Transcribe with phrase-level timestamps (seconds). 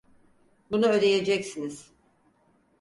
[0.71, 1.91] Bunu ödeyeceksiniz!